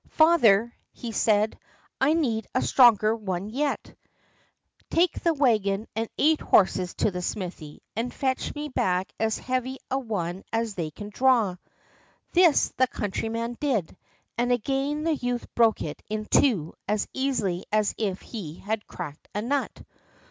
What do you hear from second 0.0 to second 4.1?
"Father," he said, "I need a stronger one yet.